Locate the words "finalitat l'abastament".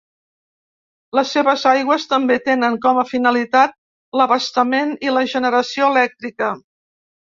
3.13-4.99